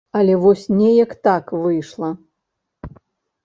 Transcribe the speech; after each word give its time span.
Але 0.19 0.37
вось 0.45 0.63
неяк 0.79 1.11
так 1.29 1.55
выйшла. 1.67 2.11